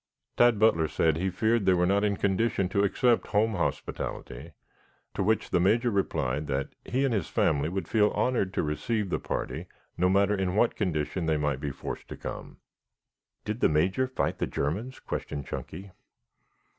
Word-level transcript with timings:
Tad 0.35 0.57
Butler 0.57 0.87
said 0.87 1.15
he 1.17 1.29
feared 1.29 1.63
they 1.67 1.75
were 1.75 1.85
not 1.85 2.03
in 2.03 2.17
condition 2.17 2.67
to 2.69 2.83
accept 2.83 3.27
home 3.27 3.51
hospitality 3.53 4.53
to 5.13 5.21
which 5.21 5.51
the 5.51 5.59
Major 5.59 5.91
replied 5.91 6.47
that 6.47 6.69
he 6.83 7.05
and 7.05 7.13
his 7.13 7.27
family 7.27 7.69
would 7.69 7.87
feel 7.87 8.09
honored 8.15 8.51
to 8.55 8.63
receive 8.63 9.11
the 9.11 9.19
party, 9.19 9.67
no 9.99 10.09
matter 10.09 10.33
in 10.33 10.55
what 10.55 10.75
condition 10.75 11.27
they 11.27 11.37
might 11.37 11.59
be 11.59 11.69
forced 11.69 12.07
to 12.07 12.17
come. 12.17 12.57
"Did 13.45 13.59
the 13.59 13.69
Major 13.69 14.07
fight 14.07 14.39
the 14.39 14.47
Germans?" 14.47 14.99
questioned 14.99 15.45
Chunky. 15.45 15.91